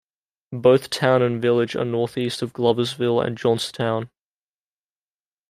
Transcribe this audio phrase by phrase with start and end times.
[0.55, 4.09] Both town and village are northeast of Gloversville and Johnstown.